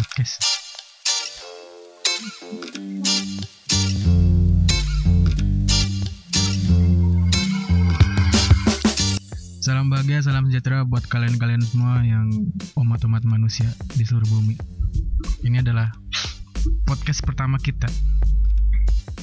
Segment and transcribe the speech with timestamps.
[0.00, 0.40] podcast.
[9.60, 12.32] Salam bahagia, salam sejahtera buat kalian-kalian semua yang
[12.80, 14.56] umat-umat manusia di seluruh bumi.
[15.44, 15.92] Ini adalah
[16.88, 17.92] podcast pertama kita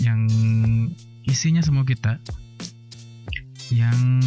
[0.05, 0.29] yang
[1.25, 2.21] isinya semua kita
[3.73, 4.21] yang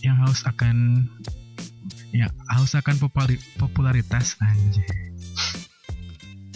[0.00, 1.04] yang haus akan
[2.14, 4.86] ya haus akan populari- popularitas anjir.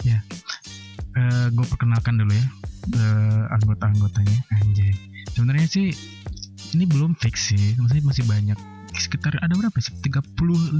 [0.03, 0.19] Ya.
[1.13, 2.45] Eh gue perkenalkan dulu ya
[2.97, 4.91] eh, anggota-anggotanya anjay.
[5.33, 5.93] Sebenarnya sih
[6.73, 8.59] ini belum fix sih, maksudnya masih banyak
[8.93, 9.93] sekitar ada berapa sih?
[10.05, 10.77] 30.500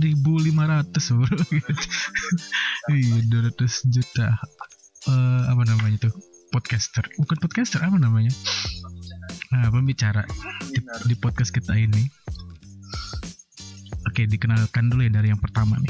[1.18, 1.34] bro
[2.94, 4.28] iya 200 juta
[5.04, 6.14] eh apa namanya tuh
[6.54, 8.30] podcaster bukan podcaster apa namanya
[9.50, 10.24] nah pembicara
[10.70, 10.80] di,
[11.10, 12.06] di podcast kita ini
[14.14, 15.90] oke dikenalkan dulu ya dari yang pertama nih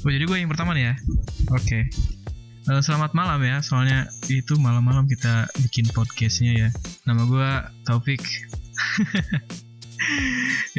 [0.00, 0.94] Oh jadi gue yang pertama nih ya.
[1.52, 1.92] Oke.
[2.64, 3.60] Eh, selamat malam ya.
[3.60, 6.68] Soalnya itu malam-malam kita bikin podcastnya ya.
[7.04, 7.50] Nama gue
[7.84, 8.24] Taufik.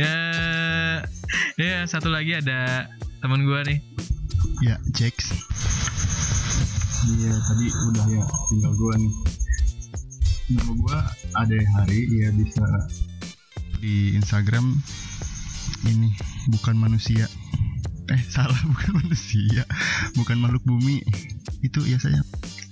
[0.01, 0.17] ya,
[1.53, 2.89] ya satu lagi ada
[3.21, 3.79] teman gue nih.
[4.65, 5.13] Ya, Jax.
[7.01, 9.13] Iya, tadi udah ya tinggal gua nih.
[10.53, 10.97] Nama gua
[11.33, 12.65] ada hari ya bisa
[13.81, 14.77] di Instagram
[15.87, 16.13] ini
[16.51, 17.25] bukan manusia.
[18.11, 19.63] Eh, salah bukan manusia.
[20.17, 21.01] Bukan makhluk bumi.
[21.65, 22.21] Itu ya saya.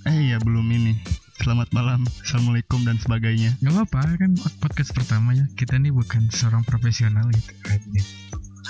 [0.06, 1.00] Eh ya belum ini.
[1.40, 2.04] Selamat malam.
[2.20, 3.56] Assalamualaikum dan sebagainya.
[3.64, 7.52] Gak apa-apa kan podcast pertama ya Kita nih bukan seorang profesional gitu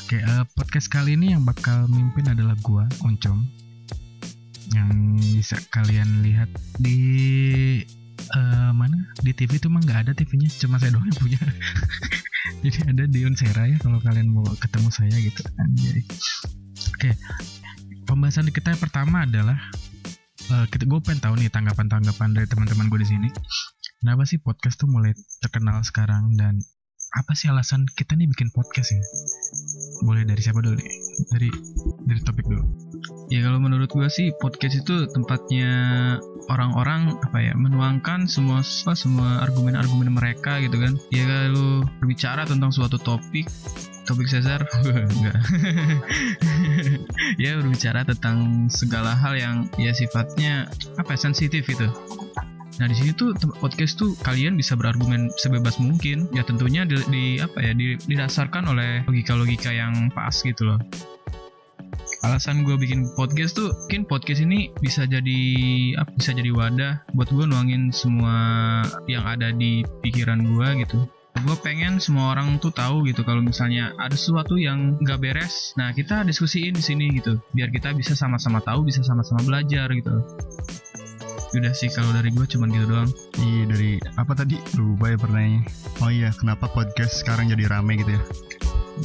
[0.06, 3.42] Oke eh, podcast kali ini yang bakal mimpin adalah gua Oncom
[4.70, 4.94] Yang
[5.34, 6.46] bisa kalian lihat
[6.78, 6.98] di
[8.38, 11.40] eh, mana di TV itu mah nggak ada TV-nya cuma saya doang yang punya
[12.64, 15.42] jadi ada di Unsera ya kalau kalian mau ketemu saya gitu.
[15.60, 16.02] Anjay.
[16.96, 17.10] Oke.
[18.08, 19.58] Pembahasan kita yang pertama adalah
[20.50, 23.28] eh, kita gue pengen tahu nih tanggapan-tanggapan dari teman-teman gue di sini.
[24.00, 25.12] Kenapa sih podcast tuh mulai
[25.44, 26.56] terkenal sekarang dan
[27.10, 29.02] apa sih alasan kita nih bikin podcast ya?
[30.06, 30.90] Boleh dari siapa dulu nih?
[31.34, 31.48] Dari
[32.06, 32.64] dari topik dulu
[33.30, 35.70] Ya kalau menurut gue sih podcast itu tempatnya
[36.50, 40.98] orang-orang apa ya menuangkan semua semua argumen-argumen mereka gitu kan.
[41.14, 43.46] Ya kalau berbicara tentang suatu topik
[44.02, 44.66] topik Cesar
[45.14, 45.38] enggak
[47.38, 50.66] ya berbicara tentang segala hal yang ya sifatnya
[50.98, 51.86] apa sensitif itu
[52.80, 57.36] Nah di sini tuh podcast tuh kalian bisa berargumen sebebas mungkin ya tentunya di, di-
[57.36, 60.80] apa ya di- didasarkan oleh logika-logika yang pas gitu loh.
[62.20, 65.40] Alasan gue bikin podcast tuh mungkin podcast ini bisa jadi
[65.96, 68.36] apa bisa jadi wadah buat gue nuangin semua
[69.08, 71.08] yang ada di pikiran gue gitu.
[71.40, 75.96] Gue pengen semua orang tuh tahu gitu kalau misalnya ada sesuatu yang nggak beres, nah
[75.96, 80.20] kita diskusiin di sini gitu, biar kita bisa sama-sama tahu, bisa sama-sama belajar gitu.
[81.56, 83.10] Udah sih kalau dari gue cuman gitu doang.
[83.40, 85.62] Iya dari apa tadi lupa ya pertanyaannya.
[86.04, 88.22] Oh iya kenapa podcast sekarang jadi rame gitu ya?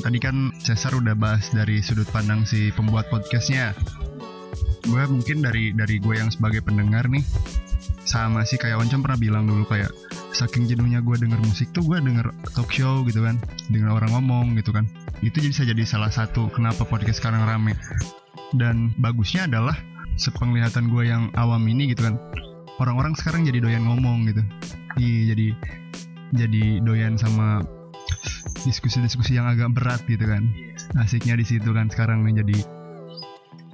[0.03, 3.77] Tadi kan Cesar udah bahas dari sudut pandang si pembuat podcastnya.
[4.81, 7.21] Gue mungkin dari dari gue yang sebagai pendengar nih
[8.01, 9.93] sama sih kayak Oncom pernah bilang dulu kayak
[10.33, 13.37] saking jenuhnya gue denger musik tuh gue denger talk show gitu kan,
[13.69, 14.89] denger orang ngomong gitu kan.
[15.21, 17.77] Itu jadi bisa jadi salah satu kenapa podcast sekarang rame.
[18.57, 19.77] Dan bagusnya adalah
[20.17, 22.15] sepenglihatan gue yang awam ini gitu kan
[22.79, 24.41] orang-orang sekarang jadi doyan ngomong gitu
[24.99, 25.47] iya jadi
[26.35, 27.63] jadi doyan sama
[28.65, 30.43] diskusi-diskusi yang agak berat gitu kan.
[30.97, 32.57] Asiknya di situ kan sekarang nih jadi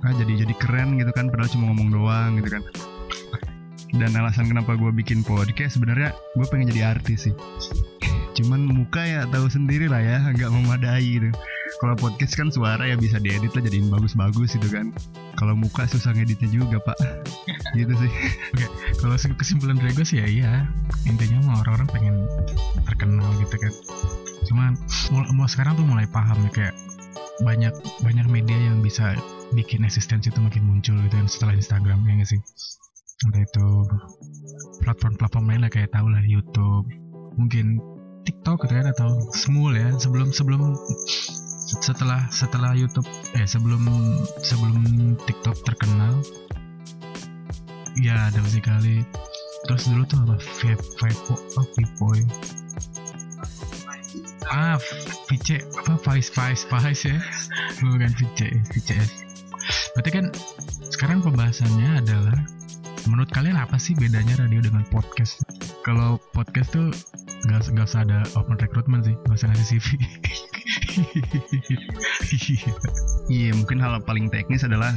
[0.02, 2.64] ah jadi jadi keren gitu kan padahal cuma ngomong doang gitu kan.
[3.92, 7.36] Dan alasan kenapa gue bikin podcast sebenarnya gue pengen jadi artis sih.
[8.36, 11.30] Cuman muka ya tahu sendiri lah ya nggak memadai gitu.
[11.80, 14.92] Kalau podcast kan suara ya bisa diedit lah jadiin bagus-bagus gitu kan.
[15.40, 17.00] Kalau muka susah ngeditnya juga pak.
[17.80, 18.12] Gitu sih.
[19.00, 20.54] Kalau se- kesimpulan dari gue sih ya iya.
[21.08, 22.16] Intinya mah orang-orang pengen
[22.84, 23.74] terkenal gitu kan
[24.50, 24.74] cuman
[25.38, 26.76] mau, sekarang tuh mulai paham ya kayak
[27.42, 27.74] banyak
[28.06, 29.18] banyak media yang bisa
[29.54, 32.42] bikin eksistensi itu makin muncul gitu kan setelah Instagram ya nggak sih?
[33.28, 33.68] Entah itu
[34.82, 36.90] platform-platform lain lah kayak tau lah YouTube
[37.38, 37.82] mungkin
[38.26, 40.74] TikTok gitu kan atau Smule ya sebelum sebelum
[41.82, 43.08] setelah setelah YouTube
[43.38, 43.82] eh sebelum
[44.42, 46.22] sebelum TikTok terkenal.
[48.00, 49.04] Ya ada beberapa kali
[49.68, 50.36] terus dulu tuh apa?
[50.40, 52.24] Vape oh Vipoy
[54.50, 54.78] ah
[55.30, 57.18] VC apa Vice Vice Vice ya?
[57.86, 58.40] Bukan VC
[58.74, 59.10] VCS
[59.94, 60.26] berarti kan
[60.90, 62.38] sekarang pembahasannya adalah
[63.10, 65.42] menurut kalian apa sih bedanya radio dengan podcast?
[65.86, 66.90] Kalau podcast tuh
[67.50, 69.88] nggak nggak usah ada open recruitment sih nggak usah ngasih CV
[73.32, 74.94] Iya mungkin hal paling teknis adalah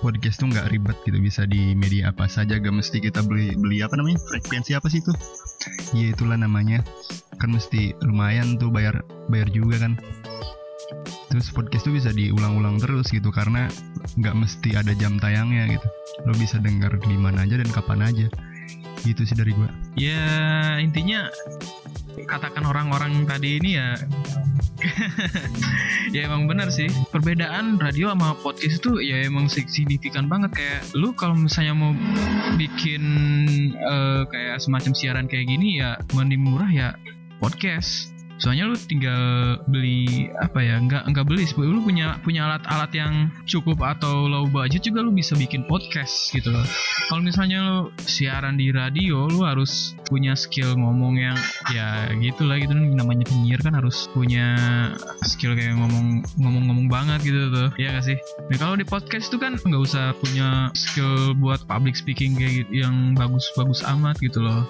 [0.00, 3.82] podcast tuh nggak ribet gitu bisa di media apa saja gak mesti kita beli beli
[3.82, 5.12] apa namanya frekuensi apa sih itu?
[5.94, 6.82] Iya itulah namanya
[7.36, 9.92] kan mesti lumayan tuh bayar bayar juga kan.
[11.32, 13.68] Terus podcast tuh bisa diulang-ulang terus gitu karena
[14.16, 15.86] nggak mesti ada jam tayangnya gitu.
[16.24, 18.26] Lo bisa dengar di mana aja dan kapan aja.
[19.04, 19.68] Gitu sih dari gua.
[19.98, 21.28] Ya intinya
[22.24, 23.88] katakan orang-orang tadi ini ya.
[26.14, 26.86] Ya emang benar sih.
[27.10, 30.54] Perbedaan radio sama podcast itu ya emang signifikan banget.
[30.54, 31.92] Kayak lu kalau misalnya mau
[32.54, 33.02] bikin
[33.74, 36.94] eh, kayak semacam siaran kayak gini ya mending murah ya
[37.38, 38.16] podcast.
[38.36, 41.48] Soalnya lu tinggal beli apa ya nggak nggak beli.
[41.56, 46.52] Lu punya punya alat-alat yang cukup atau low budget juga lu bisa bikin podcast gitu
[46.52, 46.68] loh.
[47.08, 51.38] Kalau misalnya lu siaran di radio lu harus punya skill ngomong yang
[51.72, 52.76] ya gitulah gitu.
[52.76, 54.52] Namanya penyiar kan harus punya
[55.24, 57.68] skill kayak ngomong ngomong-ngomong banget gitu tuh.
[57.80, 58.20] Ya gak sih?
[58.52, 62.84] Nah kalau di podcast itu kan nggak usah punya skill buat public speaking kayak gitu,
[62.84, 64.68] yang bagus-bagus amat gitu loh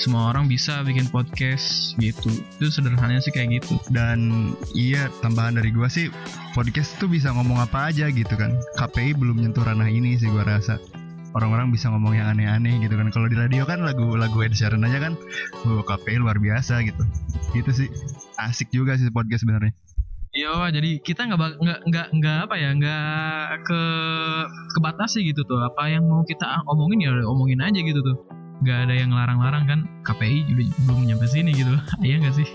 [0.00, 2.32] semua orang bisa bikin podcast gitu.
[2.56, 3.76] Itu sederhananya sih kayak gitu.
[3.92, 6.08] Dan iya tambahan dari gua sih
[6.56, 8.56] podcast tuh bisa ngomong apa aja gitu kan.
[8.80, 10.80] KPI belum nyentuh ranah ini sih gua rasa.
[11.36, 13.12] Orang-orang bisa ngomong yang aneh-aneh gitu kan.
[13.12, 15.20] Kalau di radio kan lagu-lagu Ed Sheeran aja kan
[15.68, 17.04] oh, KPI luar biasa gitu.
[17.52, 17.88] Gitu sih.
[18.40, 19.76] Asik juga sih podcast sebenarnya.
[20.30, 23.82] Iya, jadi kita nggak nggak nggak nggak apa ya nggak ke
[24.80, 25.60] kebatasi gitu tuh.
[25.60, 29.80] Apa yang mau kita omongin ya omongin aja gitu tuh nggak ada yang larang-larang kan
[30.04, 31.72] KPI juga belum nyampe sini gitu.
[32.06, 32.48] Iya nggak sih?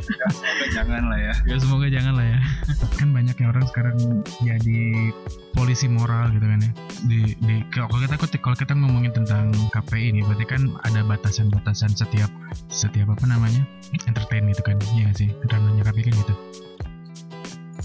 [0.74, 1.34] Jangan lah ya.
[1.50, 2.40] Ya semoga jangan lah ya.
[3.00, 3.98] Kan banyak yang orang sekarang
[4.40, 5.12] jadi
[5.52, 6.72] polisi moral gitu kan ya.
[7.06, 12.32] Di, di kalau kita kalau kita ngomongin tentang KPI ini berarti kan ada batasan-batasan setiap
[12.72, 13.68] setiap apa namanya
[14.08, 14.80] entertain gitu kan.
[14.96, 15.30] Iya sih?
[15.52, 16.34] Ranahnya KPI kan gitu.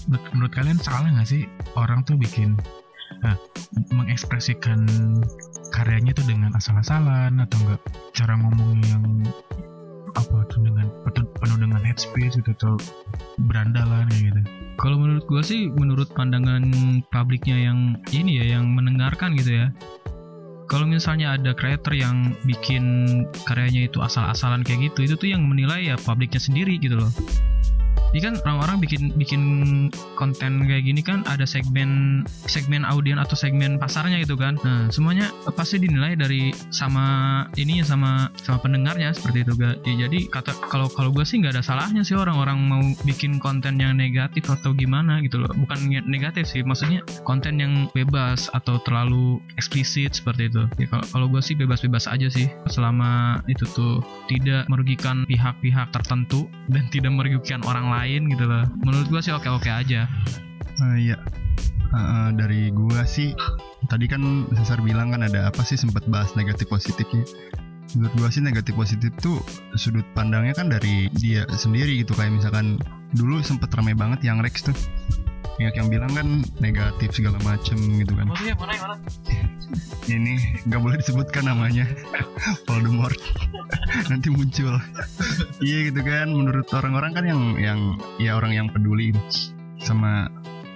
[0.07, 1.43] Menurut, menurut kalian salah nggak sih
[1.75, 2.55] orang tuh bikin
[3.27, 3.35] ah,
[3.91, 4.87] mengekspresikan
[5.71, 7.81] karyanya tuh dengan asal-asalan atau enggak
[8.11, 9.03] cara ngomong yang
[10.11, 12.75] apa tuh dengan penuh, dengan head space gitu atau
[13.47, 14.43] berandalan gitu.
[14.75, 16.67] Kalau menurut gua sih menurut pandangan
[17.09, 19.67] publiknya yang ini ya yang mendengarkan gitu ya.
[20.67, 22.83] Kalau misalnya ada creator yang bikin
[23.43, 27.11] karyanya itu asal-asalan kayak gitu itu tuh yang menilai ya publiknya sendiri gitu loh
[28.11, 29.41] ini kan orang-orang bikin bikin
[30.19, 34.59] konten kayak gini kan ada segmen segmen audien atau segmen pasarnya gitu kan.
[34.67, 38.11] Nah semuanya pasti dinilai dari sama ininya sama
[38.43, 39.79] sama pendengarnya seperti itu ga.
[39.87, 43.79] Ya, jadi kata kalau kalau gue sih nggak ada salahnya sih orang-orang mau bikin konten
[43.79, 45.51] yang negatif atau gimana gitu loh.
[45.55, 50.67] Bukan negatif sih maksudnya konten yang bebas atau terlalu eksplisit seperti itu.
[50.75, 56.51] Ya kalau kalau gue sih bebas-bebas aja sih selama itu tuh tidak merugikan pihak-pihak tertentu
[56.67, 58.65] dan tidak merugikan orang lain gitu loh.
[58.81, 60.09] Menurut gue sih oke-oke aja.
[60.81, 61.17] Eh, iya.
[61.91, 63.35] Eh, dari gua sih
[63.91, 67.27] tadi kan Cesar bilang kan ada apa sih sempat bahas negatif positifnya.
[67.99, 69.43] Menurut gua sih negatif positif tuh
[69.75, 72.15] sudut pandangnya kan dari dia sendiri gitu.
[72.15, 72.79] Kayak misalkan
[73.11, 74.75] dulu sempet ramai banget yang Rex tuh
[75.57, 76.27] banyak yang bilang kan
[76.59, 78.27] negatif segala macem gitu kan.
[80.09, 81.87] Ini nggak boleh disebutkan namanya.
[82.67, 83.17] Voldemort.
[84.11, 84.75] Nanti muncul.
[85.61, 87.79] Iya gitu kan menurut orang-orang kan yang yang
[88.17, 89.13] ya orang yang peduli
[89.81, 90.27] sama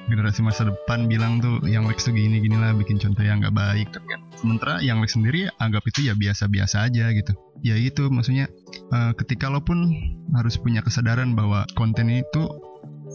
[0.06, 3.56] generasi masa depan bilang tuh yang Lex tuh gini gini lah bikin contoh yang nggak
[3.58, 3.88] baik.
[3.90, 7.34] Tapi kan sementara yang Lex sendiri anggap itu ya biasa-biasa aja gitu.
[7.66, 8.46] Ya itu maksudnya
[8.94, 9.90] eh, ketika lo pun
[10.38, 12.46] harus punya kesadaran bahwa konten itu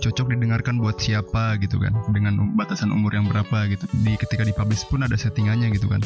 [0.00, 1.92] cocok didengarkan buat siapa gitu kan.
[2.10, 3.84] Dengan um- batasan umur yang berapa gitu.
[4.00, 6.00] Di ketika dipublish pun ada settingannya gitu kan.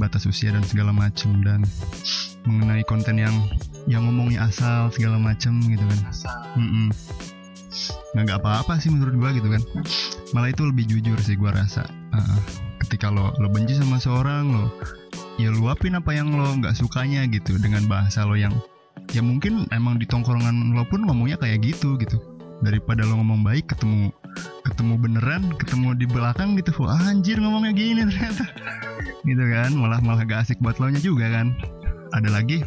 [0.00, 1.44] Batas usia dan segala macem.
[1.44, 1.62] Dan
[2.48, 3.36] mengenai konten yang
[3.84, 6.00] yang ngomongnya asal segala macem gitu kan.
[6.56, 6.88] Mm-mm.
[8.16, 9.62] nggak nggak apa-apa sih menurut gua gitu kan.
[10.32, 11.84] Malah itu lebih jujur sih gua rasa.
[12.16, 12.40] Uh,
[12.84, 14.72] ketika lo lo benci sama seorang lo
[15.36, 17.60] ya luapin apa yang lo nggak sukanya gitu.
[17.60, 18.56] Dengan bahasa lo yang
[19.12, 23.70] ya mungkin emang di tongkrongan lo pun ngomongnya kayak gitu gitu daripada lo ngomong baik
[23.70, 24.10] ketemu
[24.66, 26.74] ketemu beneran ketemu di belakang gitu.
[26.82, 28.46] Wah anjir ngomongnya gini ternyata.
[29.26, 31.52] Gitu kan malah malah gak asik buat lo nya juga kan.
[32.14, 32.64] Ada lagi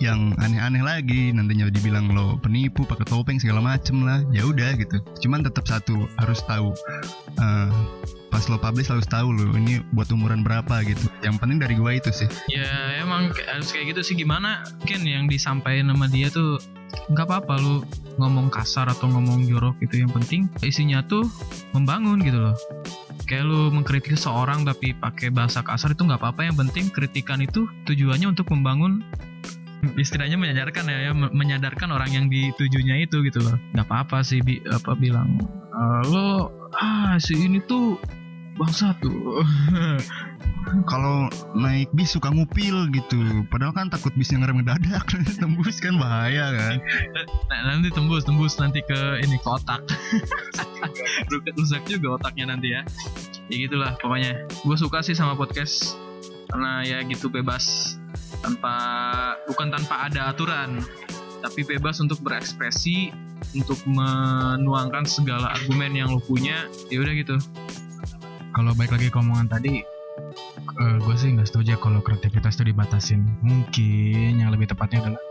[0.00, 4.20] yang aneh-aneh lagi nantinya dibilang lo penipu pakai topeng segala macem lah.
[4.34, 4.98] Ya udah gitu.
[5.24, 6.74] Cuman tetap satu harus tahu.
[7.38, 7.70] Eh,
[8.32, 11.06] pas lo publish harus tahu lo ini buat umuran berapa gitu.
[11.22, 12.28] Yang penting dari gua itu sih.
[12.50, 14.14] Ya emang harus kayak gitu sih.
[14.18, 16.58] Gimana mungkin yang disampaikan sama dia tuh
[17.12, 17.84] nggak apa-apa lu
[18.20, 21.24] ngomong kasar atau ngomong jorok gitu yang penting isinya tuh
[21.72, 22.56] membangun gitu loh.
[23.24, 27.64] Kayak lu mengkritik seorang tapi pakai bahasa kasar itu nggak apa-apa yang penting kritikan itu
[27.88, 29.00] tujuannya untuk membangun
[29.98, 33.56] istilahnya menyadarkan ya, ya me- menyadarkan orang yang ditujunya itu gitu loh.
[33.74, 35.40] Nggak apa-apa sih bi- apa bilang
[35.72, 37.96] "Eh, lo ah si ini tuh
[38.56, 39.42] bangsa tuh.
[40.90, 41.26] Kalau
[41.58, 43.44] naik bis suka ngupil gitu.
[43.50, 45.04] Padahal kan takut bisnya ngerem ngedadak.
[45.40, 46.76] Tembus kan bahaya kan.
[47.50, 49.82] Nah, nanti tembus tembus nanti ke ini ke otak.
[51.30, 52.86] Rusak rusak juga otaknya nanti ya.
[53.50, 54.46] Ya gitulah pokoknya.
[54.62, 55.98] Gue suka sih sama podcast.
[56.48, 57.98] Karena ya gitu bebas.
[58.40, 58.74] Tanpa
[59.50, 60.78] bukan tanpa ada aturan.
[61.42, 63.10] Tapi bebas untuk berekspresi
[63.58, 66.70] untuk menuangkan segala argumen yang lo punya.
[66.86, 67.36] Ya udah gitu
[68.52, 69.80] Kalau baik lagi ke omongan tadi,
[70.76, 73.24] gue sih nggak setuju kalau kreativitas itu dibatasin.
[73.40, 75.22] Mungkin yang lebih tepatnya adalah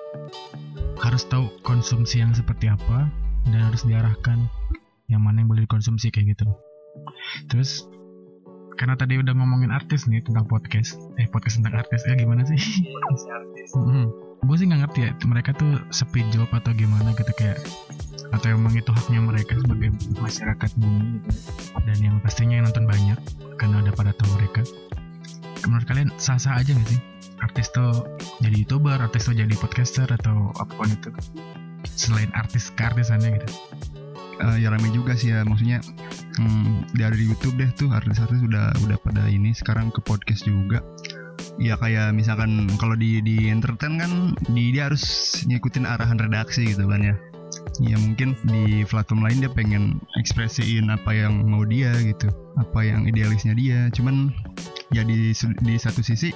[1.05, 3.09] harus tahu konsumsi yang seperti apa
[3.49, 4.49] dan harus diarahkan
[5.09, 6.45] yang mana yang boleh dikonsumsi kayak gitu.
[7.49, 7.85] Terus
[8.77, 12.57] karena tadi udah ngomongin artis nih tentang podcast, eh podcast tentang artis, eh gimana sih?
[14.41, 17.61] Gue sih nggak ngerti ya, mereka tuh sepi job atau gimana gitu kayak
[18.31, 21.31] atau emang itu haknya mereka sebagai masyarakat bumi gitu.
[21.83, 23.19] Dan yang pastinya yang nonton banyak
[23.59, 24.61] karena udah pada tahu mereka.
[25.67, 27.01] Menurut kalian sah-sah aja gak sih?
[27.43, 28.07] Artis tuh
[28.39, 31.11] jadi youtuber artis tuh jadi podcaster atau apa pun itu.
[31.85, 33.49] Selain artis keartisannya gitu.
[34.41, 35.85] Eh, ya rame juga sih ya maksudnya
[36.41, 40.81] hmm, dari YouTube deh tuh artis-artis udah udah pada ini sekarang ke podcast juga.
[41.59, 44.11] Ya kayak misalkan kalau di di entertain kan
[44.49, 45.03] di dia harus
[45.45, 47.15] ngikutin arahan redaksi gitu kan ya
[47.79, 49.83] ya mungkin di platform lain dia pengen
[50.19, 52.27] ekspresiin apa yang mau dia gitu
[52.59, 53.87] apa yang idealisnya dia.
[53.95, 54.35] Cuman
[54.91, 55.31] ya di
[55.63, 56.35] di satu sisi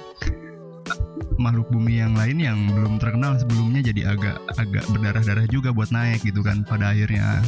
[1.36, 6.24] makhluk bumi yang lain yang belum terkenal sebelumnya jadi agak agak berdarah-darah juga buat naik
[6.24, 7.44] gitu kan pada akhirnya.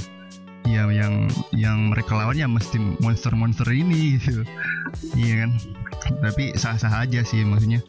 [0.68, 4.44] Ya yang yang mereka lawan ya mesti monster-monster ini gitu.
[5.16, 5.50] Iya kan?
[6.20, 7.80] Tapi sah-sah aja sih maksudnya.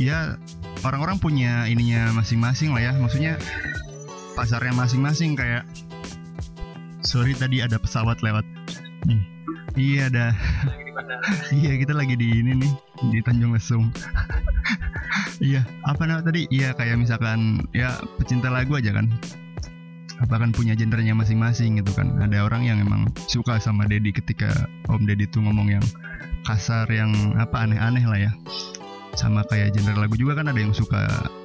[0.00, 0.40] Ya
[0.82, 2.92] orang-orang punya ininya masing-masing lah ya.
[2.96, 3.36] Maksudnya
[4.34, 5.62] pasarnya masing-masing kayak
[7.06, 8.42] sorry tadi ada pesawat lewat
[9.06, 9.22] nih.
[9.74, 10.26] Iya ada.
[11.50, 12.72] Iya kita lagi di ini nih
[13.10, 13.88] di Tanjung Lesung.
[15.42, 16.46] Iya apa nama tadi?
[16.50, 19.10] Iya kayak misalkan ya pecinta lagu aja kan.
[20.22, 22.22] Apa kan punya gendernya masing-masing gitu kan.
[22.22, 24.50] Ada orang yang emang suka sama Dedi ketika
[24.86, 25.84] Om Dedi tuh ngomong yang
[26.46, 28.32] kasar yang apa aneh-aneh lah ya.
[29.18, 31.02] Sama kayak genre lagu juga kan ada yang suka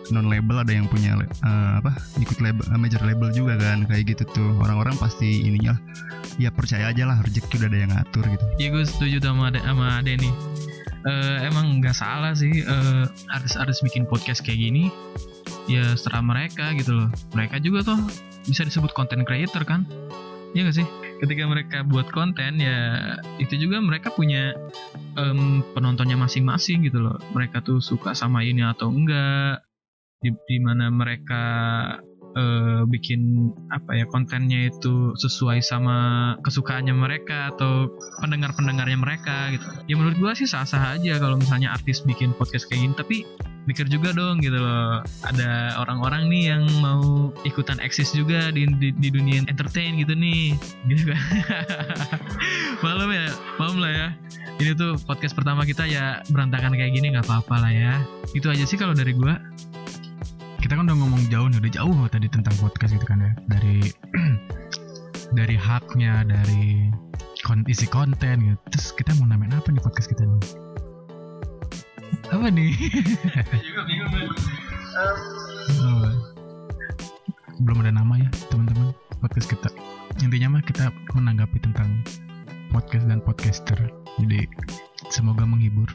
[0.09, 4.15] non label ada yang punya eh, apa ikut label eh, major label juga kan kayak
[4.17, 4.51] gitu tuh.
[4.61, 5.77] Orang-orang pasti ininya
[6.39, 8.45] ya percaya aja lah rezeki udah ada yang ngatur gitu.
[8.57, 10.31] Ya gue setuju sama Ade- sama Denny
[10.99, 14.91] Eh, emang nggak salah sih eh, artis-artis bikin podcast kayak gini
[15.71, 17.09] ya setelah mereka gitu loh.
[17.31, 17.99] Mereka juga tuh
[18.43, 19.87] bisa disebut content creator kan?
[20.51, 20.87] Iya gak sih?
[21.23, 22.99] Ketika mereka buat konten ya
[23.39, 24.51] itu juga mereka punya
[25.15, 27.15] em, penontonnya masing-masing gitu loh.
[27.31, 29.63] Mereka tuh suka sama ini atau enggak
[30.19, 31.43] di, di mana mereka
[32.35, 35.97] eh, bikin apa ya kontennya itu sesuai sama
[36.43, 37.87] kesukaannya mereka atau
[38.19, 39.65] pendengar-pendengarnya mereka gitu.
[39.87, 43.17] Ya menurut gua sih sah-sah aja kalau misalnya artis bikin podcast kayak gini tapi
[43.65, 44.99] mikir juga dong gitu loh.
[45.23, 50.57] Ada orang-orang nih yang mau ikutan eksis juga di, di, di dunia entertain gitu nih
[50.91, 51.21] gitu kan.
[52.85, 53.27] Malam ya
[53.59, 54.07] malam lah ya.
[54.59, 57.93] Ini tuh podcast pertama kita ya berantakan kayak gini nggak apa-apa lah ya.
[58.35, 59.39] Itu aja sih kalau dari gua
[60.59, 63.31] kita kan udah ngomong jauh nih udah jauh tadi tentang podcast gitu kan ya.
[63.47, 63.79] Dari
[65.39, 66.91] dari haknya dari
[67.47, 68.59] kon isi konten gitu.
[68.75, 70.43] Terus kita mau namain apa nih podcast kita nih?
[72.35, 72.75] Apa nih?
[77.63, 78.91] Belum ada nama ya teman-teman
[79.23, 79.71] podcast kita.
[80.19, 82.03] Intinya mah kita menanggapi tentang
[82.75, 83.79] podcast dan podcaster.
[84.19, 84.43] Jadi
[85.07, 85.87] semoga menghibur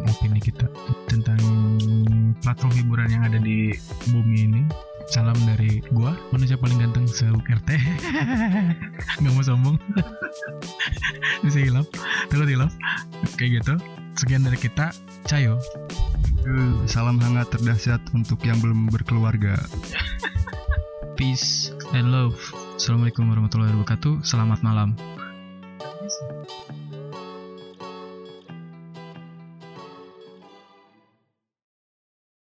[0.00, 0.66] tentang opini kita
[1.12, 1.40] tentang
[2.40, 3.76] platform hiburan yang ada di
[4.08, 4.62] bumi ini.
[5.10, 7.68] Salam dari gua manusia paling ganteng se RT
[9.20, 9.76] nggak mau sombong.
[11.44, 11.84] Bisa hilaf.
[12.32, 12.72] Takut hilaf.
[13.36, 13.74] Kayak gitu.
[14.16, 14.94] Sekian dari kita.
[15.28, 15.60] Cayo.
[16.46, 19.60] Eh, salam hangat terdahsyat untuk yang belum berkeluarga.
[21.18, 21.74] Peace.
[21.92, 22.38] And love.
[22.78, 24.24] Assalamualaikum warahmatullahi wabarakatuh.
[24.24, 24.96] Selamat malam